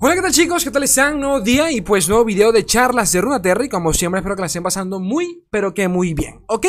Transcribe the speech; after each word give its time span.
Hola, 0.00 0.16
¿qué 0.16 0.22
tal 0.22 0.32
chicos? 0.32 0.64
¿Qué 0.64 0.70
tal 0.70 0.82
están? 0.82 1.20
Nuevo 1.20 1.40
día 1.40 1.70
y 1.70 1.80
pues 1.80 2.08
nuevo 2.08 2.24
video 2.24 2.50
de 2.50 2.66
charlas 2.66 3.12
de 3.12 3.20
Runaterra 3.20 3.64
y 3.64 3.68
como 3.68 3.92
siempre 3.92 4.18
espero 4.18 4.34
que 4.34 4.40
la 4.40 4.46
estén 4.46 4.62
pasando 4.62 4.98
muy, 4.98 5.44
pero 5.50 5.72
que 5.72 5.86
muy 5.86 6.14
bien, 6.14 6.40
¿ok? 6.48 6.66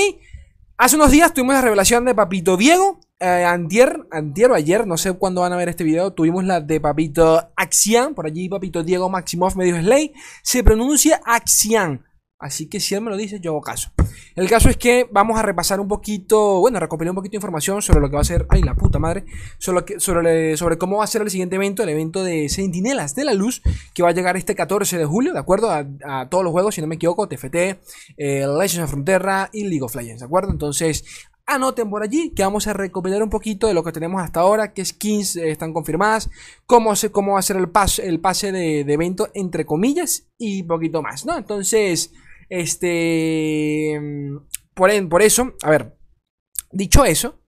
Hace 0.77 0.95
unos 0.95 1.09
días 1.09 1.33
tuvimos 1.33 1.55
la 1.55 1.61
revelación 1.61 2.05
de 2.05 2.13
Papito 2.13 2.55
Diego, 2.55 2.99
eh, 3.19 3.43
antier, 3.43 4.07
antier 4.11 4.51
o 4.51 4.53
ayer, 4.53 4.85
no 4.85 4.95
sé 4.95 5.13
cuándo 5.13 5.41
van 5.41 5.53
a 5.53 5.57
ver 5.57 5.69
este 5.69 5.83
video, 5.83 6.13
tuvimos 6.13 6.43
la 6.43 6.61
de 6.61 6.79
Papito 6.79 7.49
Axian, 7.55 8.13
por 8.13 8.27
allí 8.27 8.47
Papito 8.47 8.83
Diego 8.83 9.09
Maximov 9.09 9.57
me 9.57 9.65
dijo 9.65 9.79
Slay, 9.79 10.13
se 10.43 10.63
pronuncia 10.63 11.19
Axian, 11.25 12.05
así 12.39 12.67
que 12.67 12.79
si 12.79 12.95
él 12.95 13.01
me 13.01 13.09
lo 13.09 13.17
dice 13.17 13.39
yo 13.39 13.51
hago 13.51 13.61
caso. 13.61 13.91
El 14.35 14.49
caso 14.49 14.69
es 14.69 14.77
que 14.77 15.07
vamos 15.11 15.39
a 15.39 15.41
repasar 15.41 15.79
un 15.79 15.87
poquito, 15.87 16.59
bueno, 16.59 16.79
recopilar 16.79 17.11
un 17.11 17.15
poquito 17.15 17.31
de 17.31 17.37
información 17.37 17.81
sobre 17.81 18.01
lo 18.01 18.09
que 18.09 18.15
va 18.15 18.21
a 18.21 18.25
ser, 18.25 18.45
ay 18.49 18.61
la 18.61 18.75
puta 18.75 18.99
madre, 18.99 19.25
sobre, 19.57 19.99
sobre, 19.99 20.57
sobre 20.57 20.77
cómo 20.77 20.97
va 20.97 21.05
a 21.05 21.07
ser 21.07 21.21
el 21.21 21.29
siguiente 21.29 21.55
evento, 21.55 21.83
el 21.83 21.89
evento 21.89 22.23
de 22.23 22.49
Sentinelas 22.49 23.15
de 23.15 23.25
la 23.25 23.33
Luz, 23.33 23.61
que 23.93 24.03
va 24.03 24.09
a 24.09 24.13
llegar 24.13 24.35
este 24.35 24.55
14 24.55 24.97
de 24.97 25.05
julio, 25.05 25.33
¿de 25.33 25.39
acuerdo? 25.39 25.71
A, 25.71 26.27
todos 26.29 26.43
los 26.43 26.51
juegos, 26.51 26.75
si 26.75 26.81
no 26.81 26.87
me 26.87 26.95
equivoco, 26.95 27.27
TFT, 27.27 27.55
eh, 28.17 28.45
Legends 28.47 28.79
of 28.79 28.89
Frontera 28.89 29.49
y 29.53 29.63
League 29.63 29.83
of 29.83 29.95
Legends, 29.95 30.19
¿de 30.19 30.25
acuerdo? 30.25 30.51
Entonces, 30.51 31.05
anoten 31.45 31.89
por 31.89 32.03
allí 32.03 32.31
que 32.35 32.43
vamos 32.43 32.67
a 32.67 32.73
recopilar 32.73 33.21
un 33.23 33.29
poquito 33.29 33.67
de 33.67 33.73
lo 33.73 33.83
que 33.83 33.91
tenemos 33.91 34.21
hasta 34.21 34.41
ahora, 34.41 34.73
qué 34.73 34.83
skins 34.83 35.35
eh, 35.37 35.51
están 35.51 35.73
confirmadas, 35.73 36.29
cómo, 36.65 36.95
se, 36.95 37.11
cómo 37.11 37.33
va 37.33 37.39
a 37.39 37.43
ser 37.43 37.57
el, 37.57 37.69
pase 37.69 38.07
el 38.07 38.19
pase 38.19 38.51
de, 38.51 38.83
de 38.83 38.93
evento 38.93 39.29
entre 39.33 39.65
comillas 39.65 40.27
y 40.37 40.63
poquito 40.63 41.01
más, 41.01 41.25
¿no? 41.25 41.37
Entonces... 41.37 42.11
Este. 42.49 43.99
Por, 44.73 45.09
por 45.09 45.21
eso, 45.21 45.53
a 45.63 45.69
ver. 45.69 45.97
Dicho 46.71 47.05
eso. 47.05 47.44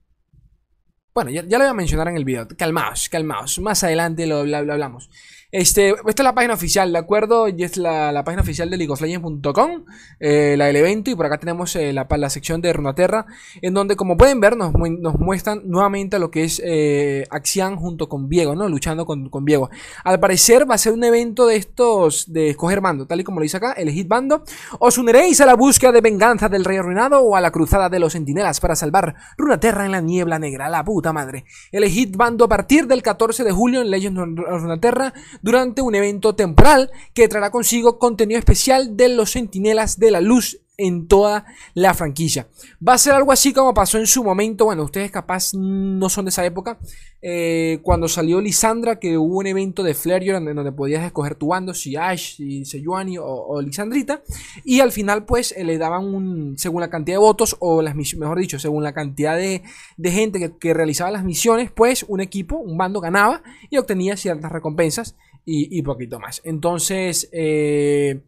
Bueno, 1.18 1.32
ya, 1.32 1.42
lo 1.42 1.58
voy 1.58 1.68
a 1.68 1.74
mencionar 1.74 2.10
en 2.10 2.18
el 2.18 2.26
video. 2.26 2.48
Calmaos, 2.48 3.10
calmaos. 3.10 3.58
Más 3.58 3.84
adelante 3.84 4.28
lo, 4.28 4.46
lo 4.46 4.56
hablamos. 4.56 5.10
Este, 5.50 5.92
esta 5.92 6.10
es 6.10 6.24
la 6.26 6.36
página 6.36 6.56
oficial, 6.56 6.92
¿de 6.92 7.00
acuerdo? 7.00 7.48
Y 7.48 7.64
es 7.64 7.78
la, 7.78 8.12
la 8.12 8.26
página 8.26 8.42
oficial 8.42 8.70
de 8.70 8.76
leagueoflegends.com, 8.76 9.86
eh, 10.20 10.56
la 10.58 10.66
del 10.66 10.76
evento, 10.76 11.10
y 11.10 11.16
por 11.16 11.26
acá 11.26 11.38
tenemos 11.38 11.74
eh, 11.78 11.94
la, 11.94 12.06
la, 12.10 12.30
sección 12.30 12.62
de 12.62 12.74
Runaterra, 12.74 13.26
en 13.62 13.74
donde, 13.74 13.96
como 13.96 14.18
pueden 14.18 14.42
ver, 14.42 14.58
nos, 14.58 14.74
nos 14.74 15.18
muestran 15.20 15.62
nuevamente 15.64 16.20
lo 16.20 16.32
que 16.32 16.44
es 16.44 16.62
eh, 16.66 17.26
Axian 17.30 17.78
junto 17.78 18.10
con 18.10 18.28
Viego, 18.28 18.56
¿no? 18.56 18.68
Luchando 18.68 19.06
con, 19.06 19.30
con 19.30 19.46
Viego. 19.46 19.70
Al 20.04 20.20
parecer 20.20 20.70
va 20.70 20.76
a 20.76 20.78
ser 20.78 20.92
un 20.92 21.06
evento 21.06 21.48
de 21.48 21.56
estos, 21.56 22.32
de 22.34 22.50
escoger 22.50 22.82
bando, 22.82 23.08
tal 23.08 23.22
y 23.22 23.24
como 23.24 23.40
lo 23.40 23.44
dice 23.44 23.56
acá, 23.56 23.72
elegid 23.72 24.08
bando. 24.08 24.44
Os 24.80 24.98
uniréis 24.98 25.40
a 25.40 25.46
la 25.46 25.56
búsqueda 25.56 25.94
de 25.94 26.02
venganza 26.02 26.50
del 26.50 26.66
rey 26.66 26.76
arruinado 26.76 27.22
o 27.22 27.38
a 27.38 27.42
la 27.42 27.52
cruzada 27.52 27.88
de 27.88 28.00
los 28.00 28.12
sentinelas 28.12 28.60
para 28.60 28.76
salvar 28.76 29.16
Runaterra 29.38 29.86
en 29.86 29.94
la 29.94 30.02
niebla 30.02 30.40
negra, 30.40 30.68
la 30.68 30.84
puta 30.84 31.07
madre. 31.14 31.46
Elegid 31.72 32.16
bando 32.16 32.46
a 32.46 32.48
partir 32.48 32.88
del 32.88 33.02
14 33.02 33.44
de 33.44 33.52
julio 33.52 33.82
en 33.82 33.90
Legends 33.90 34.20
of 34.20 34.62
Runaterra 34.62 35.14
durante 35.42 35.82
un 35.82 35.96
evento 35.96 36.36
temporal 36.36 36.92
que 37.14 37.28
traerá 37.28 37.52
consigo 37.52 38.00
contenido 38.00 38.40
especial 38.40 38.98
de 38.98 39.10
los 39.10 39.32
Sentinelas 39.32 40.00
de 40.00 40.12
la 40.12 40.22
Luz 40.22 40.62
en 40.78 41.08
toda 41.08 41.46
la 41.74 41.94
franquicia. 41.96 42.48
Va 42.86 42.94
a 42.94 42.98
ser 42.98 43.14
algo 43.14 43.32
así 43.32 43.52
como 43.52 43.74
pasó 43.74 43.98
en 43.98 44.06
su 44.06 44.24
momento, 44.24 44.66
bueno, 44.66 44.84
ustedes 44.84 45.10
capaz 45.12 45.54
no 45.56 46.08
son 46.10 46.26
de 46.26 46.30
esa 46.30 46.46
época, 46.46 46.78
eh, 47.22 47.80
cuando 47.82 48.08
salió 48.08 48.40
Lisandra, 48.40 49.00
que 49.00 49.18
hubo 49.18 49.40
un 49.40 49.48
evento 49.48 49.82
de 49.82 49.96
Flareon 49.96 50.36
donde, 50.36 50.54
donde 50.54 50.72
podías 50.72 51.04
escoger 51.04 51.34
tu 51.36 51.48
bando, 51.48 51.74
si 51.74 51.96
Ash, 51.96 52.36
si 52.36 52.64
Sejuani 52.64 53.18
o, 53.20 53.60
Lisandrita, 53.60 54.22
y 54.64 54.80
al 54.80 54.92
final 54.92 55.26
pues 55.26 55.52
eh, 55.58 55.64
le 55.64 55.80
daban 55.80 56.06
un, 56.06 56.58
según 56.58 56.82
la 56.82 56.90
cantidad 56.90 57.16
de 57.16 57.22
votos, 57.22 57.56
o 57.60 57.82
las 57.82 57.96
mejor 57.96 58.38
dicho, 58.38 58.60
según 58.60 58.84
la 58.84 58.94
cantidad 58.94 59.36
de, 59.36 59.64
gente 60.04 60.54
que, 60.60 60.74
realizaba 60.74 61.10
las 61.10 61.24
misiones, 61.24 61.72
pues 61.72 62.06
un 62.08 62.22
equipo, 62.22 62.58
un 62.58 62.78
bando 62.78 63.02
ganaba 63.02 63.42
y 63.70 63.78
obtenía 63.78 64.16
ciertas 64.16 64.52
recompensas 64.52 65.16
y, 65.44 65.82
poquito 65.82 66.20
más. 66.20 66.42
Entonces, 66.44 67.30
eh, 67.32 68.22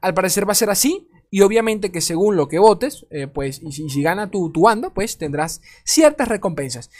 al 0.00 0.14
parecer 0.14 0.48
va 0.48 0.52
a 0.52 0.56
ser 0.56 0.70
así. 0.70 1.06
Y 1.34 1.40
obviamente 1.40 1.90
que 1.90 2.02
según 2.02 2.36
lo 2.36 2.46
que 2.46 2.58
votes, 2.58 3.06
eh, 3.10 3.26
pues, 3.26 3.62
y 3.62 3.72
si, 3.72 4.02
gana 4.02 4.30
tu, 4.30 4.52
bando, 4.52 4.92
pues 4.92 5.16
tendrás 5.16 5.62
ciertas 5.82 6.28
recompensas. 6.28 6.90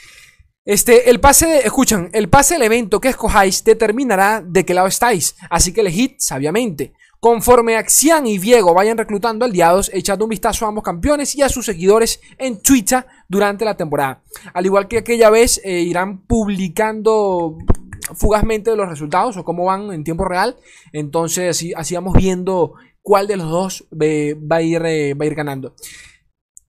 Este, 0.65 1.11
el 1.11 1.21
pase, 1.21 1.67
escuchan, 1.67 2.09
el 2.15 2.31
pase 2.31 2.55
del 2.55 2.63
evento 2.63 2.99
que 2.99 3.09
escojáis 3.09 3.63
determinará 3.63 4.43
de 4.43 4.65
qué 4.65 4.73
lado 4.73 4.89
estáis, 4.89 5.37
así 5.51 5.75
que 5.75 5.83
elegid 5.83 6.13
sabiamente. 6.17 6.95
Conforme 7.21 7.77
Axian 7.77 8.27
y 8.27 8.39
Diego 8.39 8.73
vayan 8.73 8.97
reclutando 8.97 9.45
aliados, 9.45 9.91
echando 9.93 10.25
un 10.25 10.31
vistazo 10.31 10.65
a 10.65 10.69
ambos 10.69 10.83
campeones 10.83 11.35
y 11.35 11.43
a 11.43 11.51
sus 11.51 11.67
seguidores 11.67 12.19
en 12.39 12.63
Twitter 12.63 13.05
durante 13.29 13.67
la 13.67 13.77
temporada. 13.77 14.23
Al 14.55 14.65
igual 14.65 14.89
que 14.89 14.99
aquella 14.99 15.29
vez, 15.29 15.61
eh, 15.63 15.83
irán 15.83 16.23
publicando 16.23 17.59
fugazmente 18.17 18.75
los 18.77 18.89
resultados 18.89 19.37
o 19.37 19.45
cómo 19.45 19.67
van 19.67 19.93
en 19.93 20.05
tiempo 20.05 20.25
real. 20.25 20.57
Entonces, 20.93 21.51
así, 21.51 21.73
así 21.77 21.95
vamos 21.95 22.15
viendo 22.15 22.75
cuál 23.03 23.27
de 23.27 23.37
los 23.37 23.51
dos 23.51 23.89
va 23.93 24.57
a 24.57 24.63
ir, 24.63 24.83
eh, 24.87 25.15
va 25.15 25.25
a 25.25 25.27
ir 25.27 25.35
ganando. 25.35 25.75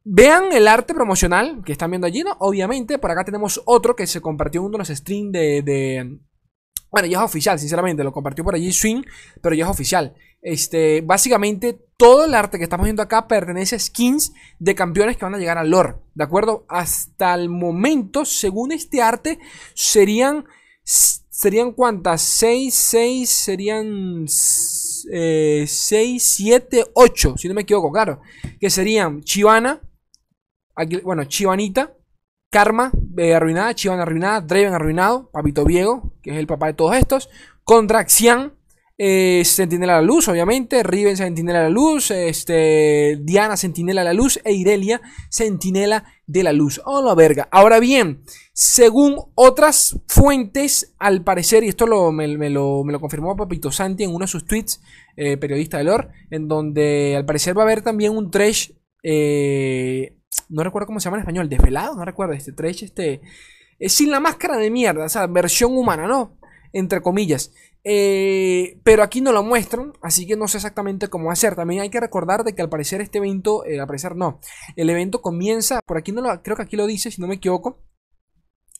Vean 0.05 0.51
el 0.51 0.67
arte 0.67 0.93
promocional 0.93 1.61
que 1.63 1.71
están 1.71 1.91
viendo 1.91 2.07
allí, 2.07 2.23
¿no? 2.23 2.35
Obviamente, 2.39 2.97
por 2.97 3.11
acá 3.11 3.23
tenemos 3.23 3.61
otro 3.65 3.95
que 3.95 4.05
se 4.05 4.19
compartió 4.19 4.59
en 4.59 4.65
uno 4.65 4.73
de 4.73 4.79
los 4.79 4.89
streams 4.89 5.31
de, 5.31 6.19
Bueno, 6.91 7.07
ya 7.07 7.19
es 7.19 7.23
oficial, 7.23 7.57
sinceramente, 7.57 8.03
lo 8.03 8.11
compartió 8.11 8.43
por 8.43 8.53
allí 8.53 8.73
Swing, 8.73 9.03
pero 9.41 9.55
ya 9.55 9.63
es 9.63 9.71
oficial. 9.71 10.13
Este, 10.41 10.99
básicamente, 10.99 11.79
todo 11.95 12.25
el 12.25 12.35
arte 12.35 12.57
que 12.57 12.65
estamos 12.65 12.83
viendo 12.83 13.01
acá 13.01 13.29
pertenece 13.29 13.77
a 13.77 13.79
skins 13.79 14.33
de 14.59 14.75
campeones 14.75 15.15
que 15.15 15.23
van 15.23 15.35
a 15.35 15.37
llegar 15.37 15.57
al 15.57 15.69
lore, 15.69 15.95
¿de 16.15 16.23
acuerdo? 16.25 16.65
Hasta 16.67 17.33
el 17.33 17.47
momento, 17.47 18.25
según 18.25 18.71
este 18.73 19.01
arte, 19.01 19.39
serían... 19.73 20.45
¿Serían 20.83 21.71
cuántas? 21.71 22.21
6, 22.21 22.73
6, 22.75 23.29
serían... 23.29 24.27
6, 25.09 26.23
7, 26.23 26.85
8, 26.93 27.35
si 27.37 27.47
no 27.47 27.53
me 27.53 27.61
equivoco, 27.61 27.91
claro. 27.91 28.21
Que 28.59 28.69
serían 28.69 29.21
Chivana, 29.23 29.81
bueno, 31.03 31.25
Chivanita, 31.25 31.93
Karma 32.49 32.91
eh, 33.17 33.33
arruinada, 33.33 33.73
Chivana 33.73 34.03
arruinada, 34.03 34.41
Draven 34.41 34.73
arruinado, 34.73 35.29
Papito 35.31 35.65
Viego, 35.65 36.13
que 36.21 36.31
es 36.31 36.37
el 36.37 36.47
papá 36.47 36.67
de 36.67 36.73
todos 36.73 36.95
estos, 36.95 37.29
contra 37.63 38.07
Xian, 38.07 38.53
eh, 39.05 39.43
Sentinela 39.43 39.97
a 39.97 40.01
la 40.01 40.07
Luz, 40.07 40.29
obviamente, 40.29 40.81
Riven 40.81 41.17
Sentinela 41.17 41.59
a 41.59 41.63
la 41.63 41.69
Luz, 41.69 42.09
este, 42.09 43.19
Diana 43.21 43.57
Sentinela 43.57 43.99
a 43.99 44.05
la 44.05 44.13
Luz 44.13 44.39
e 44.45 44.53
Irelia 44.53 45.01
Sentinela 45.29 46.05
de 46.25 46.41
la 46.41 46.53
Luz. 46.53 46.79
Oh, 46.85 47.01
la 47.01 47.13
verga. 47.13 47.49
Ahora 47.51 47.81
bien, 47.81 48.23
según 48.53 49.17
otras 49.35 49.99
fuentes, 50.07 50.95
al 50.99 51.21
parecer, 51.21 51.65
y 51.65 51.67
esto 51.67 51.85
lo, 51.85 52.13
me, 52.13 52.49
lo, 52.49 52.85
confirmó 53.01 53.35
Papito 53.35 53.73
Santi 53.73 54.05
en 54.05 54.11
uno 54.11 54.23
de 54.23 54.27
sus 54.27 54.45
tweets, 54.45 54.81
eh, 55.17 55.35
periodista 55.35 55.79
de 55.79 55.83
lore, 55.83 56.07
en 56.31 56.47
donde 56.47 57.15
al 57.17 57.25
parecer 57.25 57.57
va 57.57 57.63
a 57.63 57.65
haber 57.65 57.81
también 57.81 58.15
un 58.15 58.31
trash, 58.31 58.69
eh, 59.03 60.17
no 60.47 60.63
recuerdo 60.63 60.87
cómo 60.87 61.01
se 61.01 61.05
llama 61.05 61.17
en 61.17 61.23
español, 61.23 61.49
desvelado, 61.49 61.97
no 61.97 62.05
recuerdo, 62.05 62.35
este 62.35 62.53
trash, 62.53 62.85
este, 62.85 63.19
sin 63.81 64.11
la 64.11 64.21
máscara 64.21 64.55
de 64.55 64.71
mierda, 64.71 65.03
o 65.03 65.09
sea, 65.09 65.27
versión 65.27 65.75
humana, 65.75 66.07
¿no? 66.07 66.37
Entre 66.73 67.01
comillas. 67.01 67.53
Eh, 67.85 68.79
pero 68.83 69.03
aquí 69.03 69.21
no 69.21 69.31
lo 69.31 69.43
muestran, 69.43 69.93
así 70.01 70.25
que 70.25 70.35
no 70.35 70.47
sé 70.47 70.57
exactamente 70.57 71.07
cómo 71.07 71.33
ser. 71.35 71.55
También 71.55 71.81
hay 71.81 71.89
que 71.89 71.99
recordar 71.99 72.43
de 72.43 72.53
que 72.55 72.61
al 72.61 72.69
parecer 72.69 73.01
este 73.01 73.19
evento, 73.19 73.65
eh, 73.65 73.79
al 73.79 73.87
parecer 73.87 74.15
no, 74.15 74.39
el 74.75 74.89
evento 74.89 75.21
comienza, 75.21 75.79
por 75.85 75.97
aquí 75.97 76.11
no 76.11 76.21
lo, 76.21 76.41
creo 76.41 76.55
que 76.55 76.63
aquí 76.63 76.75
lo 76.75 76.87
dice, 76.87 77.11
si 77.11 77.21
no 77.21 77.27
me 77.27 77.35
equivoco. 77.35 77.79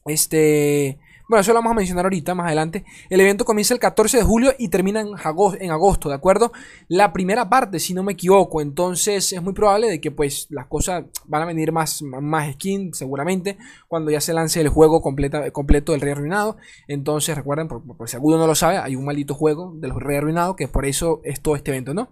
Este, 0.06 1.00
bueno, 1.30 1.42
eso 1.42 1.54
lo 1.54 1.60
vamos 1.60 1.72
a 1.72 1.76
mencionar 1.76 2.06
ahorita, 2.06 2.36
más 2.36 2.48
adelante. 2.48 2.84
El 3.10 3.22
evento 3.22 3.46
comienza 3.46 3.74
el 3.74 3.80
14 3.80 4.18
de 4.18 4.24
julio 4.24 4.54
y 4.58 4.68
termina 4.68 5.02
en 5.02 5.72
agosto, 5.72 6.10
¿de 6.10 6.16
acuerdo? 6.16 6.52
La 6.88 7.14
primera 7.14 7.50
parte, 7.50 7.80
si 7.80 7.94
no 7.94 8.04
me 8.04 8.14
equivoco. 8.14 8.62
Entonces 8.62 9.32
es 9.32 9.42
muy 9.42 9.54
probable 9.54 9.90
de 9.90 10.02
que 10.02 10.12
pues 10.12 10.48
las 10.50 10.68
cosas 10.68 11.06
van 11.26 11.42
a 11.42 11.46
venir 11.46 11.72
más, 11.72 12.02
más 12.02 12.54
skin, 12.54 12.94
seguramente, 12.94 13.58
cuando 13.88 14.12
ya 14.12 14.20
se 14.20 14.34
lance 14.34 14.60
el 14.60 14.70
juego 14.70 15.02
completa, 15.02 15.50
completo 15.52 15.94
del 15.94 16.02
Rey 16.02 16.12
Arruinado. 16.12 16.58
Entonces 16.88 17.36
recuerden, 17.36 17.68
por, 17.68 17.82
si 18.10 18.16
alguno 18.16 18.38
no 18.38 18.48
lo 18.48 18.56
sabe, 18.56 18.78
hay 18.78 18.96
un 18.96 19.06
maldito 19.06 19.34
juego 19.34 19.74
del 19.76 19.98
Rey 20.00 20.18
Arruinado 20.18 20.56
que 20.56 20.68
por 20.68 20.86
eso 20.86 21.22
es 21.24 21.42
todo 21.42 21.56
este 21.56 21.72
evento, 21.72 21.94
¿no? 21.94 22.10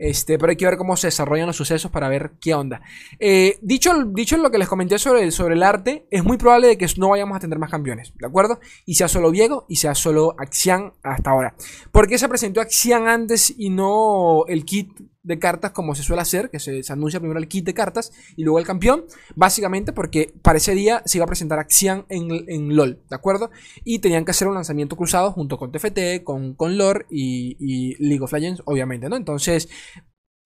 Este, 0.00 0.38
pero 0.38 0.48
hay 0.48 0.56
que 0.56 0.64
ver 0.64 0.78
cómo 0.78 0.96
se 0.96 1.08
desarrollan 1.08 1.46
los 1.46 1.56
sucesos 1.56 1.90
para 1.90 2.08
ver 2.08 2.32
qué 2.40 2.54
onda. 2.54 2.80
Eh, 3.18 3.58
dicho, 3.60 3.92
dicho 4.06 4.38
lo 4.38 4.50
que 4.50 4.56
les 4.56 4.66
comenté 4.66 4.98
sobre, 4.98 5.30
sobre 5.30 5.56
el 5.56 5.62
arte, 5.62 6.06
es 6.10 6.24
muy 6.24 6.38
probable 6.38 6.68
de 6.68 6.78
que 6.78 6.86
no 6.96 7.10
vayamos 7.10 7.36
a 7.36 7.40
tener 7.40 7.58
más 7.58 7.70
campeones, 7.70 8.14
¿de 8.18 8.26
acuerdo? 8.26 8.60
Y 8.86 8.94
sea 8.94 9.08
solo 9.08 9.30
Viego 9.30 9.66
y 9.68 9.76
sea 9.76 9.94
solo 9.94 10.34
Axian 10.38 10.94
hasta 11.02 11.30
ahora. 11.30 11.54
¿Por 11.92 12.08
qué 12.08 12.16
se 12.16 12.30
presentó 12.30 12.62
Axian 12.62 13.08
antes 13.08 13.54
y 13.58 13.68
no 13.68 14.46
el 14.46 14.64
kit 14.64 14.90
de 15.30 15.38
cartas 15.38 15.70
como 15.70 15.94
se 15.94 16.02
suele 16.02 16.22
hacer, 16.22 16.50
que 16.50 16.58
se, 16.58 16.82
anuncia 16.92 17.20
primero 17.20 17.38
el 17.38 17.48
kit 17.48 17.64
de 17.64 17.72
cartas 17.72 18.12
y 18.36 18.44
luego 18.44 18.58
el 18.58 18.66
campeón, 18.66 19.04
básicamente 19.34 19.92
porque 19.92 20.34
para 20.42 20.58
ese 20.58 20.74
día 20.74 21.02
se 21.06 21.18
iba 21.18 21.24
a 21.24 21.26
presentar 21.26 21.58
Axian 21.58 22.04
en, 22.08 22.76
LOL, 22.76 23.00
¿de 23.08 23.16
acuerdo? 23.16 23.50
Y 23.84 24.00
tenían 24.00 24.24
que 24.24 24.32
hacer 24.32 24.48
un 24.48 24.54
lanzamiento 24.54 24.96
cruzado 24.96 25.32
junto 25.32 25.56
con 25.56 25.72
TFT, 25.72 26.22
con, 26.24 26.54
con 26.54 26.76
LOR 26.76 27.06
y, 27.10 27.96
League 27.98 28.22
of 28.22 28.32
Legends, 28.32 28.62
obviamente, 28.66 29.08
¿no? 29.08 29.16
Entonces, 29.16 29.68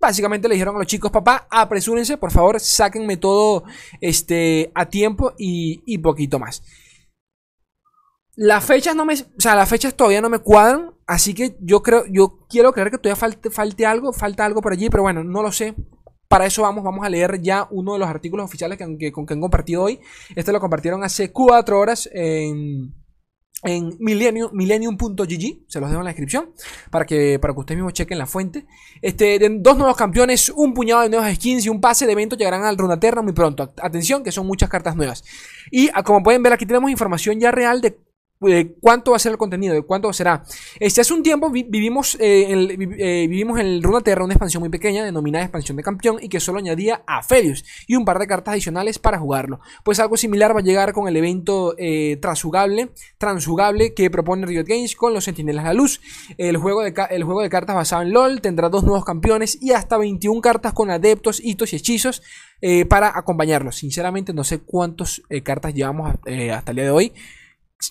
básicamente 0.01 0.49
le 0.49 0.55
dijeron 0.55 0.77
a 0.77 0.79
los 0.79 0.87
chicos, 0.87 1.11
papá, 1.11 1.47
apresúrense, 1.51 2.17
por 2.17 2.31
favor, 2.31 2.61
sáquenme 2.61 3.17
todo 3.17 3.65
este, 4.01 4.71
a 4.75 4.89
tiempo 4.89 5.33
y, 5.39 5.83
y 5.87 5.99
poquito 5.99 6.39
más. 6.39 6.63
Las 8.37 8.65
fechas 8.65 8.97
no 8.97 9.05
me. 9.05 9.15
O 9.15 9.41
sea, 9.41 9.55
las 9.55 9.69
fechas 9.69 9.95
todavía 9.95 10.21
no 10.21 10.29
me 10.29 10.39
cuadran. 10.39 10.93
Así 11.07 11.35
que 11.35 11.57
yo 11.61 11.83
creo. 11.83 12.05
Yo 12.11 12.47
quiero 12.49 12.73
creer 12.73 12.91
que 12.91 12.99
todavía 12.99 13.17
falte, 13.17 13.51
falte 13.51 13.87
algo. 13.87 14.13
Falta 14.13 14.45
algo 14.45 14.61
por 14.61 14.73
allí. 14.73 14.91
Pero 14.91 15.03
bueno, 15.03 15.23
no 15.25 15.43
lo 15.43 15.53
sé. 15.53 15.75
Para 16.29 16.47
eso 16.47 16.63
vamos, 16.63 16.83
vamos 16.83 17.07
a 17.07 17.11
leer 17.11 17.41
ya 17.41 17.69
uno 17.71 17.93
de 17.93 17.99
los 17.99 18.09
artículos 18.09 18.47
oficiales 18.47 18.79
que, 18.79 19.13
con 19.13 19.27
que 19.27 19.35
han 19.35 19.41
compartido 19.41 19.83
hoy. 19.83 20.01
Este 20.35 20.53
lo 20.53 20.61
compartieron 20.61 21.05
hace 21.05 21.31
cuatro 21.31 21.79
horas 21.79 22.09
en, 22.13 22.93
en 23.65 23.97
millennium, 23.99 24.51
millennium.gg, 24.53 25.65
se 25.69 25.81
los 25.81 25.89
dejo 25.89 26.01
en 26.01 26.05
la 26.05 26.11
descripción 26.11 26.51
para 26.91 27.07
que, 27.07 27.39
para 27.39 27.55
que 27.55 27.61
ustedes 27.61 27.79
mismos 27.79 27.95
chequen 27.95 28.19
la 28.19 28.27
fuente. 28.27 28.67
Este, 29.01 29.39
dos 29.61 29.79
nuevos 29.79 29.97
campeones, 29.97 30.51
un 30.51 30.75
puñado 30.75 31.03
de 31.03 31.09
nuevos 31.09 31.33
skins 31.35 31.65
y 31.65 31.71
un 31.71 31.81
pase 31.81 32.05
de 32.05 32.13
evento 32.13 32.37
llegarán 32.37 32.65
al 32.65 32.77
Runaterra 32.77 33.23
muy 33.23 33.33
pronto. 33.33 33.73
Atención, 33.83 34.23
que 34.23 34.33
son 34.33 34.47
muchas 34.47 34.69
cartas 34.69 34.97
nuevas. 34.97 35.25
Y 35.71 35.89
ah, 35.95 36.03
como 36.03 36.23
pueden 36.23 36.43
ver, 36.43 36.53
aquí 36.53 36.67
tenemos 36.67 36.91
información 36.91 37.41
ya 37.41 37.51
real 37.51 37.81
de 37.81 37.99
cuánto 38.81 39.13
va 39.13 39.17
a 39.17 39.21
ser 39.21 39.33
el 39.33 39.39
contenido, 39.39 39.75
de 39.75 39.83
cuánto 39.83 40.13
será. 40.13 40.45
Este, 40.79 41.01
hace 41.01 41.15
un 41.15 41.23
tiempo 41.23 41.51
vivimos, 41.51 42.17
eh, 42.21 42.47
eh, 42.99 43.27
vivimos 43.29 43.59
en 43.59 43.67
el 43.67 43.83
Runaterra 43.83 44.25
una 44.25 44.35
expansión 44.35 44.61
muy 44.61 44.71
pequeña 44.71 45.05
denominada 45.05 45.45
expansión 45.45 45.77
de 45.77 45.83
campeón 45.83 46.19
y 46.21 46.29
que 46.29 46.41
solo 46.41 46.59
añadía 46.59 47.03
a 47.07 47.23
Felius 47.23 47.65
y 47.87 47.97
un 47.97 48.05
par 48.05 48.19
de 48.19 48.27
cartas 48.27 48.53
adicionales 48.53 48.99
para 48.99 49.19
jugarlo. 49.19 49.61
Pues 49.85 50.01
algo 50.01 50.17
similar 50.17 50.55
va 50.55 50.61
a 50.61 50.63
llegar 50.63 50.93
con 50.93 51.09
el 51.09 51.17
evento 51.17 51.75
eh, 51.79 52.19
transjugable, 52.21 52.91
transjugable 53.19 53.95
que 53.95 54.11
propone 54.11 54.47
Riot 54.47 54.67
Games 54.67 54.97
con 54.97 55.15
los 55.15 55.25
Sentinelas 55.25 55.65
de 55.65 55.69
la 55.69 55.75
Luz. 55.75 56.01
El 56.37 56.57
juego, 56.57 56.83
de, 56.83 56.95
el 57.11 57.25
juego 57.25 57.43
de 57.43 57.49
cartas 57.49 57.77
basado 57.77 58.03
en 58.03 58.13
LOL 58.13 58.41
tendrá 58.41 58.69
dos 58.69 58.85
nuevos 58.85 59.05
campeones 59.05 59.59
y 59.61 59.73
hasta 59.73 59.97
21 59.97 60.41
cartas 60.41 60.73
con 60.73 60.91
adeptos, 60.91 61.41
hitos 61.43 61.73
y 61.73 61.77
hechizos 61.77 62.23
para 62.89 63.13
acompañarlos. 63.19 63.77
Sinceramente 63.77 64.33
no 64.33 64.43
sé 64.43 64.61
cuántas 64.61 65.21
cartas 65.43 65.75
llevamos 65.75 66.15
hasta 66.15 66.71
el 66.71 66.77
día 66.77 66.85
de 66.85 66.91
hoy 66.91 67.13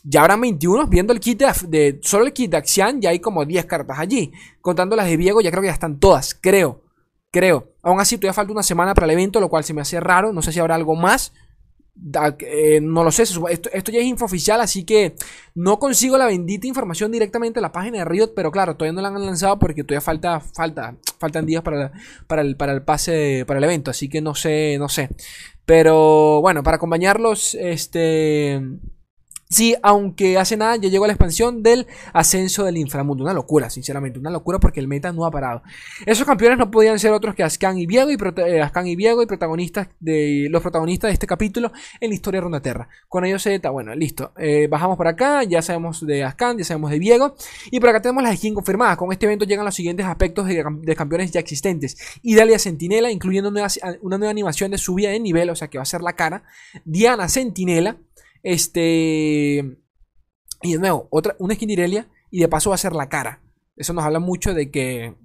ya 0.03 0.21
habrán 0.21 0.41
21. 0.41 0.87
Viendo 0.87 1.13
el 1.13 1.19
kit 1.19 1.41
de, 1.67 1.99
solo 2.01 2.25
el 2.25 2.33
kit 2.33 2.51
de 2.51 2.57
Axian, 2.57 3.01
ya 3.01 3.09
hay 3.09 3.19
como 3.19 3.45
10 3.45 3.65
cartas 3.65 3.99
allí. 3.99 4.31
Contando 4.61 4.95
las 4.95 5.07
de 5.07 5.17
Viego, 5.17 5.41
ya 5.41 5.51
creo 5.51 5.61
que 5.61 5.67
ya 5.67 5.73
están 5.73 5.99
todas. 5.99 6.33
Creo. 6.39 6.81
Creo. 7.31 7.73
Aún 7.81 7.99
así, 7.99 8.17
todavía 8.17 8.33
falta 8.33 8.51
una 8.51 8.63
semana 8.63 8.93
para 8.93 9.05
el 9.05 9.11
evento, 9.11 9.39
lo 9.39 9.49
cual 9.49 9.63
se 9.63 9.73
me 9.73 9.81
hace 9.81 9.99
raro. 9.99 10.33
No 10.33 10.41
sé 10.41 10.51
si 10.51 10.59
habrá 10.59 10.75
algo 10.75 10.95
más. 10.95 11.33
Eh, 12.39 12.79
no 12.81 13.03
lo 13.03 13.11
sé, 13.11 13.21
esto, 13.21 13.47
esto, 13.47 13.91
ya 13.91 13.99
es 13.99 14.05
info 14.05 14.25
oficial, 14.25 14.59
así 14.61 14.83
que 14.83 15.15
no 15.53 15.77
consigo 15.77 16.17
la 16.17 16.25
bendita 16.25 16.65
información 16.65 17.11
directamente 17.11 17.59
en 17.59 17.61
la 17.61 17.71
página 17.71 17.99
de 17.99 18.05
Riot, 18.05 18.33
pero 18.35 18.51
claro, 18.51 18.75
todavía 18.75 18.93
no 18.93 19.01
la 19.01 19.09
han 19.09 19.25
lanzado 19.25 19.59
porque 19.59 19.83
todavía 19.83 20.01
falta, 20.01 20.39
falta, 20.39 20.95
faltan 21.19 21.45
días 21.45 21.61
para, 21.61 21.91
para, 22.25 22.41
el, 22.41 22.57
para 22.57 22.73
el 22.73 22.81
pase, 22.81 23.45
para 23.45 23.59
el 23.59 23.63
evento, 23.63 23.91
así 23.91 24.09
que 24.09 24.21
no 24.21 24.33
sé, 24.33 24.77
no 24.79 24.89
sé. 24.89 25.09
Pero 25.65 26.41
bueno, 26.41 26.63
para 26.63 26.77
acompañarlos, 26.77 27.53
este... 27.55 28.59
Sí, 29.53 29.75
aunque 29.83 30.39
hace 30.39 30.57
nada 30.57 30.77
ya 30.77 30.89
llegó 30.89 31.05
la 31.05 31.13
expansión 31.13 31.61
del 31.61 31.85
ascenso 32.11 32.65
del 32.65 32.77
inframundo. 32.77 33.23
Una 33.23 33.33
locura, 33.33 33.69
sinceramente, 33.69 34.17
una 34.17 34.31
locura 34.31 34.59
porque 34.59 34.79
el 34.79 34.87
meta 34.87 35.13
no 35.13 35.27
ha 35.27 35.31
parado. 35.31 35.61
Esos 36.07 36.25
campeones 36.25 36.57
no 36.57 36.71
podían 36.71 36.97
ser 36.97 37.11
otros 37.11 37.35
que 37.35 37.43
Ascan 37.43 37.77
y 37.77 37.85
Viego 37.85 38.09
y, 38.09 38.15
eh, 38.37 38.67
y, 38.85 38.95
Viego 38.95 39.21
y 39.21 39.27
protagonistas 39.27 39.89
de, 39.99 40.47
los 40.49 40.63
protagonistas 40.63 41.09
de 41.09 41.13
este 41.13 41.27
capítulo 41.27 41.71
en 41.99 42.09
la 42.09 42.15
historia 42.15 42.39
de 42.39 42.45
Runaterra. 42.45 42.89
Con 43.07 43.25
ellos 43.25 43.43
Z, 43.43 43.69
bueno, 43.69 43.93
listo. 43.93 44.31
Eh, 44.39 44.65
bajamos 44.67 44.97
por 44.97 45.07
acá, 45.07 45.43
ya 45.43 45.61
sabemos 45.61 46.03
de 46.03 46.23
Ascan, 46.23 46.57
ya 46.57 46.63
sabemos 46.63 46.89
de 46.89 46.97
Viego. 46.97 47.35
Y 47.69 47.79
por 47.79 47.89
acá 47.89 48.01
tenemos 48.01 48.23
las 48.23 48.35
skins 48.37 48.55
confirmadas. 48.55 48.97
Con 48.97 49.11
este 49.11 49.27
evento 49.27 49.45
llegan 49.45 49.65
los 49.65 49.75
siguientes 49.75 50.07
aspectos 50.07 50.47
de, 50.47 50.95
campeones 50.95 51.31
ya 51.31 51.39
existentes. 51.39 51.95
Idalia 52.23 52.57
Sentinela, 52.57 53.11
incluyendo 53.11 53.49
una 53.51 54.17
nueva 54.17 54.31
animación 54.31 54.71
de 54.71 54.79
subida 54.79 55.11
de 55.11 55.19
nivel, 55.19 55.51
o 55.51 55.55
sea 55.55 55.67
que 55.67 55.77
va 55.77 55.83
a 55.83 55.85
ser 55.85 56.01
la 56.01 56.13
cara. 56.13 56.43
Diana 56.85 57.29
Sentinela. 57.29 57.97
Este. 58.43 59.79
Y 60.61 60.73
de 60.73 60.79
nuevo, 60.79 61.07
otra, 61.09 61.35
una 61.39 61.55
skin 61.55 61.69
Irelia. 61.69 62.07
Y 62.29 62.39
de 62.39 62.47
paso 62.47 62.69
va 62.69 62.75
a 62.75 62.79
ser 62.79 62.93
la 62.93 63.09
cara. 63.09 63.41
Eso 63.75 63.93
nos 63.93 64.03
habla 64.03 64.19
mucho 64.19 64.53
de 64.53 64.69
que. 64.69 65.15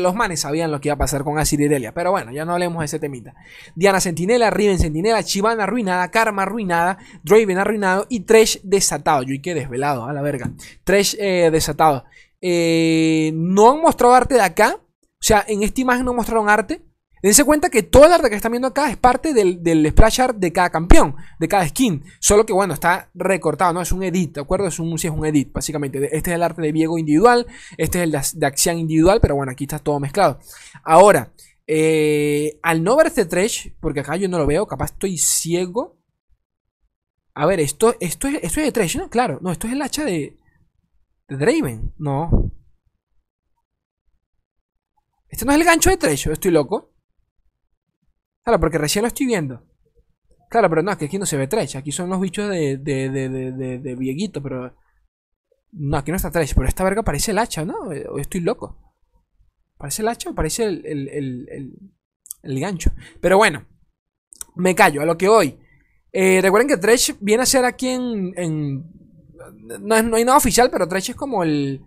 Los 0.00 0.14
manes 0.14 0.40
sabían 0.40 0.72
lo 0.72 0.80
que 0.80 0.88
iba 0.88 0.94
a 0.94 0.98
pasar 0.98 1.22
con 1.22 1.38
Asir 1.38 1.60
Irelia. 1.60 1.92
Pero 1.92 2.10
bueno, 2.10 2.32
ya 2.32 2.44
no 2.44 2.54
hablemos 2.54 2.80
de 2.80 2.86
ese 2.86 2.98
temita. 2.98 3.34
Diana 3.74 4.00
Sentinela, 4.00 4.50
Riven 4.50 4.78
Sentinela, 4.78 5.22
Chivana 5.22 5.64
arruinada, 5.64 6.10
Karma 6.10 6.42
arruinada, 6.42 6.98
Draven 7.22 7.58
arruinado 7.58 8.06
y 8.08 8.20
Tresh 8.20 8.62
desatado. 8.62 9.22
Yo 9.22 9.34
y 9.34 9.42
que 9.42 9.54
desvelado, 9.54 10.06
a 10.06 10.12
la 10.12 10.22
verga. 10.22 10.50
Tresh 10.82 11.16
eh, 11.20 11.50
desatado. 11.52 12.04
Eh, 12.40 13.32
no 13.34 13.72
han 13.72 13.80
mostrado 13.80 14.14
arte 14.14 14.34
de 14.34 14.40
acá. 14.40 14.80
O 14.80 15.24
sea, 15.26 15.44
en 15.46 15.62
esta 15.62 15.80
imagen 15.80 16.04
no 16.04 16.14
mostraron 16.14 16.48
arte. 16.48 16.85
Dense 17.26 17.42
cuenta 17.42 17.70
que 17.70 17.82
todo 17.82 18.04
el 18.04 18.12
arte 18.12 18.30
que 18.30 18.36
están 18.36 18.52
viendo 18.52 18.68
acá 18.68 18.88
es 18.88 18.96
parte 18.96 19.34
del, 19.34 19.88
splash 19.90 20.20
art 20.20 20.36
de 20.36 20.52
cada 20.52 20.70
campeón, 20.70 21.16
de 21.40 21.48
cada 21.48 21.66
skin. 21.66 22.04
Solo 22.20 22.46
que 22.46 22.52
bueno, 22.52 22.72
está 22.72 23.10
recortado, 23.14 23.72
¿no? 23.72 23.82
Es 23.82 23.90
un 23.90 24.04
edit, 24.04 24.36
¿de 24.36 24.42
acuerdo? 24.42 24.68
Es 24.68 24.78
un, 24.78 24.94
es 24.94 25.06
un 25.06 25.26
edit, 25.26 25.52
básicamente. 25.52 26.04
Este 26.16 26.30
es 26.30 26.36
el 26.36 26.42
arte 26.44 26.62
de 26.62 26.70
Viego 26.70 26.98
individual, 26.98 27.48
este 27.78 27.98
es 27.98 28.04
el 28.04 28.12
de, 28.12 28.20
de 28.32 28.46
Axian 28.46 28.78
individual, 28.78 29.18
pero 29.20 29.34
bueno, 29.34 29.50
aquí 29.50 29.64
está 29.64 29.80
todo 29.80 29.98
mezclado. 29.98 30.38
Ahora, 30.84 31.32
eh, 31.66 32.60
al 32.62 32.84
no 32.84 32.94
ver 32.94 33.08
este 33.08 33.24
trash, 33.24 33.70
porque 33.80 33.98
acá 33.98 34.14
yo 34.14 34.28
no 34.28 34.38
lo 34.38 34.46
veo, 34.46 34.64
capaz 34.68 34.92
estoy 34.92 35.18
ciego. 35.18 35.98
A 37.34 37.44
ver, 37.44 37.58
esto, 37.58 37.96
esto, 37.98 38.28
es, 38.28 38.36
esto 38.36 38.60
es 38.60 38.66
de 38.66 38.72
trash, 38.72 38.98
¿no? 38.98 39.10
Claro, 39.10 39.40
no, 39.42 39.50
esto 39.50 39.66
es 39.66 39.72
el 39.72 39.82
hacha 39.82 40.04
de, 40.04 40.38
de 41.26 41.36
Draven, 41.36 41.92
no. 41.98 42.52
Este 45.28 45.44
no 45.44 45.50
es 45.50 45.58
el 45.58 45.64
gancho 45.64 45.90
de 45.90 45.96
trash, 45.96 46.28
estoy 46.28 46.52
loco. 46.52 46.92
Claro, 48.46 48.60
porque 48.60 48.78
recién 48.78 49.02
lo 49.02 49.08
estoy 49.08 49.26
viendo. 49.26 49.60
Claro, 50.48 50.68
pero 50.70 50.80
no, 50.80 50.92
es 50.92 50.96
que 50.96 51.06
aquí 51.06 51.18
no 51.18 51.26
se 51.26 51.36
ve 51.36 51.48
Tresh. 51.48 51.76
Aquí 51.76 51.90
son 51.90 52.08
los 52.08 52.20
bichos 52.20 52.48
de, 52.48 52.76
de, 52.76 53.10
de, 53.10 53.28
de, 53.28 53.78
de 53.80 53.94
Vieguito, 53.96 54.40
pero... 54.40 54.72
No, 55.72 55.96
aquí 55.96 56.12
no 56.12 56.16
está 56.16 56.30
Tresh. 56.30 56.54
Pero 56.54 56.68
esta 56.68 56.84
verga 56.84 57.02
parece 57.02 57.32
el 57.32 57.38
hacha, 57.38 57.64
¿no? 57.64 57.74
O 58.08 58.18
estoy 58.20 58.42
loco. 58.42 58.94
¿Parece 59.76 60.02
el 60.02 60.08
hacha 60.08 60.30
o 60.30 60.34
parece 60.36 60.62
el, 60.62 60.86
el, 60.86 61.08
el, 61.08 61.76
el, 62.44 62.60
gancho? 62.60 62.92
Pero 63.20 63.36
bueno, 63.36 63.66
me 64.54 64.76
callo. 64.76 65.02
A 65.02 65.06
lo 65.06 65.18
que 65.18 65.28
hoy. 65.28 65.58
Eh, 66.12 66.40
recuerden 66.40 66.68
que 66.68 66.76
Tresh 66.76 67.16
viene 67.20 67.42
a 67.42 67.46
ser 67.46 67.64
aquí 67.64 67.88
en... 67.88 68.32
en 68.36 68.84
no, 69.80 70.02
no, 70.04 70.16
hay 70.16 70.24
nada 70.24 70.38
oficial, 70.38 70.70
pero 70.70 70.86
Tresh 70.86 71.10
es 71.10 71.16
como 71.16 71.42
el... 71.42 71.84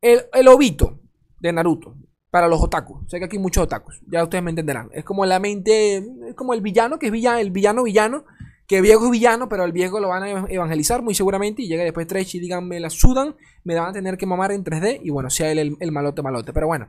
El, 0.00 0.22
el 0.32 0.48
obito 0.48 1.00
de 1.38 1.52
Naruto 1.52 1.94
para 2.32 2.48
los 2.48 2.62
otakus. 2.62 3.02
Sé 3.10 3.18
que 3.18 3.26
aquí 3.26 3.36
hay 3.36 3.42
muchos 3.42 3.64
otakus, 3.64 4.00
ya 4.10 4.24
ustedes 4.24 4.42
me 4.42 4.48
entenderán. 4.48 4.88
Es 4.94 5.04
como 5.04 5.26
la 5.26 5.38
mente, 5.38 5.98
es 5.98 6.34
como 6.34 6.54
el 6.54 6.62
villano, 6.62 6.98
que 6.98 7.06
es 7.06 7.12
villano, 7.12 7.38
el 7.38 7.50
villano 7.50 7.82
villano, 7.82 8.24
que 8.66 8.80
viejo 8.80 9.04
es 9.04 9.10
villano, 9.10 9.50
pero 9.50 9.66
el 9.66 9.72
viejo 9.72 10.00
lo 10.00 10.08
van 10.08 10.22
a 10.22 10.30
evangelizar 10.48 11.02
muy 11.02 11.14
seguramente 11.14 11.60
y 11.60 11.68
llega 11.68 11.84
después 11.84 12.06
Tresh 12.06 12.36
y 12.36 12.40
digan, 12.40 12.66
me 12.66 12.80
la 12.80 12.88
sudan, 12.88 13.36
me 13.64 13.74
van 13.74 13.90
a 13.90 13.92
tener 13.92 14.16
que 14.16 14.24
mamar 14.24 14.50
en 14.50 14.64
3D 14.64 15.00
y 15.04 15.10
bueno, 15.10 15.28
sea 15.28 15.52
él 15.52 15.76
el, 15.78 15.92
malote 15.92 16.22
malote. 16.22 16.54
Pero 16.54 16.68
bueno, 16.68 16.88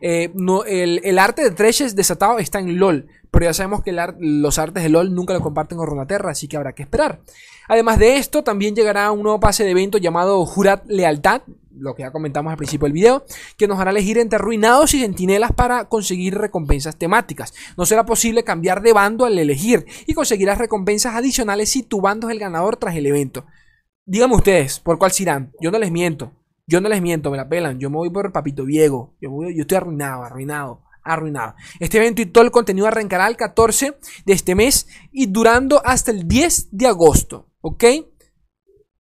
eh, 0.00 0.30
no, 0.32 0.62
el, 0.64 1.18
arte 1.18 1.42
de 1.42 1.50
Tresh 1.50 1.92
desatado 1.94 2.38
está 2.38 2.60
en 2.60 2.78
LOL, 2.78 3.08
pero 3.32 3.46
ya 3.46 3.52
sabemos 3.52 3.82
que 3.82 3.90
los 4.20 4.58
artes 4.60 4.84
de 4.84 4.90
LOL 4.90 5.12
nunca 5.12 5.34
lo 5.34 5.40
comparten 5.40 5.76
con 5.76 5.88
Runaterra, 5.88 6.30
así 6.30 6.46
que 6.46 6.56
habrá 6.56 6.72
que 6.72 6.84
esperar. 6.84 7.18
Además 7.66 7.98
de 7.98 8.18
esto, 8.18 8.44
también 8.44 8.76
llegará 8.76 9.10
un 9.10 9.24
nuevo 9.24 9.40
pase 9.40 9.64
de 9.64 9.72
evento 9.72 9.98
llamado 9.98 10.46
Jurat 10.46 10.84
Lealtad, 10.86 11.42
lo 11.76 11.94
que 11.94 12.02
ya 12.02 12.12
comentamos 12.12 12.50
al 12.50 12.56
principio 12.56 12.86
del 12.86 12.92
video, 12.92 13.24
que 13.56 13.68
nos 13.68 13.78
hará 13.78 13.90
elegir 13.90 14.18
entre 14.18 14.36
arruinados 14.36 14.94
y 14.94 15.00
centinelas 15.00 15.52
para 15.52 15.88
conseguir 15.88 16.36
recompensas 16.36 16.96
temáticas. 16.96 17.54
No 17.76 17.86
será 17.86 18.04
posible 18.04 18.44
cambiar 18.44 18.82
de 18.82 18.92
bando 18.92 19.24
al 19.24 19.38
elegir 19.38 19.86
y 20.06 20.14
conseguirás 20.14 20.58
recompensas 20.58 21.14
adicionales 21.14 21.70
si 21.70 21.82
tu 21.82 22.00
bando 22.00 22.28
es 22.28 22.32
el 22.32 22.40
ganador 22.40 22.76
tras 22.76 22.96
el 22.96 23.06
evento. 23.06 23.46
Díganme 24.06 24.36
ustedes, 24.36 24.80
¿por 24.80 24.98
cuál 24.98 25.12
irán? 25.18 25.52
Yo 25.60 25.70
no 25.70 25.78
les 25.78 25.90
miento. 25.90 26.32
Yo 26.66 26.80
no 26.80 26.88
les 26.88 27.02
miento, 27.02 27.30
me 27.30 27.36
la 27.36 27.48
pelan. 27.48 27.78
Yo 27.78 27.90
me 27.90 27.96
voy 27.96 28.10
por 28.10 28.32
Papito 28.32 28.64
Viego. 28.64 29.14
Yo, 29.20 29.30
yo 29.50 29.62
estoy 29.62 29.76
arruinado, 29.76 30.24
arruinado, 30.24 30.82
arruinado. 31.02 31.54
Este 31.80 31.98
evento 31.98 32.22
y 32.22 32.26
todo 32.26 32.44
el 32.44 32.50
contenido 32.50 32.86
arrancará 32.86 33.26
el 33.28 33.36
14 33.36 33.96
de 34.24 34.32
este 34.32 34.54
mes 34.54 34.88
y 35.12 35.26
durando 35.26 35.82
hasta 35.84 36.10
el 36.10 36.26
10 36.26 36.68
de 36.70 36.86
agosto. 36.86 37.48
¿Ok? 37.60 37.84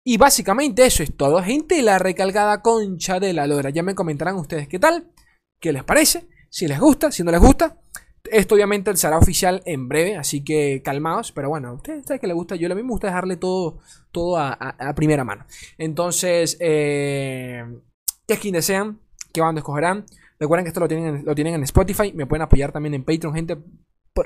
Y 0.08 0.18
básicamente 0.18 0.86
eso 0.86 1.02
es 1.02 1.16
todo, 1.16 1.42
gente. 1.42 1.82
La 1.82 1.98
recalcada 1.98 2.62
concha 2.62 3.18
de 3.18 3.32
la 3.32 3.48
lora. 3.48 3.70
Ya 3.70 3.82
me 3.82 3.96
comentarán 3.96 4.36
ustedes 4.36 4.68
qué 4.68 4.78
tal, 4.78 5.10
qué 5.60 5.72
les 5.72 5.82
parece, 5.82 6.28
si 6.48 6.68
les 6.68 6.78
gusta, 6.78 7.10
si 7.10 7.24
no 7.24 7.32
les 7.32 7.40
gusta. 7.40 7.80
Esto 8.30 8.54
obviamente 8.54 8.96
será 8.96 9.18
oficial 9.18 9.62
en 9.66 9.88
breve, 9.88 10.16
así 10.16 10.44
que 10.44 10.80
calmaos. 10.84 11.32
Pero 11.32 11.48
bueno, 11.48 11.70
a 11.70 11.72
ustedes 11.72 12.06
saben 12.06 12.20
que 12.20 12.28
les 12.28 12.36
gusta. 12.36 12.54
Yo 12.54 12.70
a 12.70 12.76
mí 12.76 12.84
me 12.84 12.88
gusta 12.88 13.08
dejarle 13.08 13.36
todo, 13.36 13.80
todo 14.12 14.38
a, 14.38 14.76
primera 14.94 15.24
mano. 15.24 15.44
Entonces, 15.76 16.56
eh, 16.60 17.64
¿qué 18.28 18.36
skin 18.36 18.52
desean? 18.52 19.00
¿Qué 19.32 19.40
bando 19.40 19.58
escogerán? 19.58 20.06
Recuerden 20.38 20.66
que 20.66 20.68
esto 20.68 20.78
lo 20.78 20.86
tienen, 20.86 21.24
lo 21.24 21.34
tienen 21.34 21.54
en 21.54 21.64
Spotify. 21.64 22.12
Me 22.12 22.26
pueden 22.26 22.42
apoyar 22.42 22.70
también 22.70 22.94
en 22.94 23.02
Patreon, 23.02 23.34
gente 23.34 23.56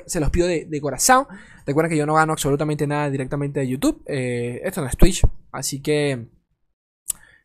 se 0.05 0.19
los 0.19 0.29
pido 0.29 0.47
de, 0.47 0.81
corazón. 0.81 1.27
Recuerden 1.65 1.91
que 1.91 1.97
yo 1.97 2.05
no 2.05 2.15
gano 2.15 2.33
absolutamente 2.33 2.87
nada 2.87 3.09
directamente 3.09 3.59
de 3.59 3.67
YouTube. 3.67 4.03
Eh, 4.07 4.61
esto 4.63 4.81
no 4.81 4.87
es 4.87 4.97
Twitch. 4.97 5.21
Así 5.51 5.81
que 5.81 6.27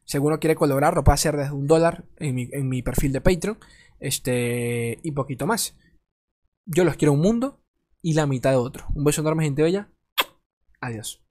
si 0.05 0.17
alguno 0.17 0.39
quiere 0.39 0.55
colaborar, 0.55 0.95
lo 0.95 1.05
puede 1.05 1.15
hacer 1.15 1.37
desde 1.37 1.53
un 1.53 1.67
dólar 1.67 2.05
en 2.19 2.69
mi, 2.69 2.83
perfil 2.83 3.13
de 3.13 3.21
Patreon. 3.21 3.59
Este, 3.99 4.99
y 5.03 5.11
poquito 5.13 5.47
más. 5.47 5.77
Yo 6.67 6.85
los 6.85 6.97
quiero 6.97 7.13
un 7.13 7.21
mundo 7.21 7.61
y 8.03 8.15
la 8.15 8.27
mitad 8.27 8.51
de 8.51 8.57
otro. 8.57 8.87
Un 8.95 9.05
beso 9.05 9.21
enorme, 9.21 9.45
gente 9.45 9.63
bella. 9.63 9.91
Adiós. 10.81 11.26